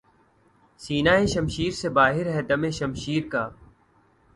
[0.79, 3.43] سینہٴ شمشیر سے باہر ہے دم شمشیر کا